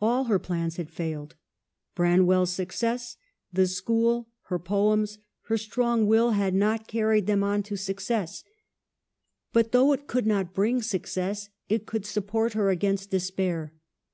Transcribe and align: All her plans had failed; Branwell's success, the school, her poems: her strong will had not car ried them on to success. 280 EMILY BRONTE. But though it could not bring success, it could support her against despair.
All 0.00 0.24
her 0.24 0.38
plans 0.38 0.78
had 0.78 0.88
failed; 0.90 1.34
Branwell's 1.94 2.50
success, 2.50 3.18
the 3.52 3.66
school, 3.66 4.30
her 4.44 4.58
poems: 4.58 5.18
her 5.48 5.58
strong 5.58 6.06
will 6.06 6.30
had 6.30 6.54
not 6.54 6.88
car 6.88 7.08
ried 7.08 7.26
them 7.26 7.44
on 7.44 7.62
to 7.64 7.76
success. 7.76 8.42
280 9.52 9.52
EMILY 9.52 9.52
BRONTE. 9.52 9.52
But 9.52 9.72
though 9.72 9.92
it 10.02 10.08
could 10.08 10.26
not 10.26 10.54
bring 10.54 10.80
success, 10.80 11.50
it 11.68 11.84
could 11.84 12.06
support 12.06 12.54
her 12.54 12.70
against 12.70 13.10
despair. 13.10 13.74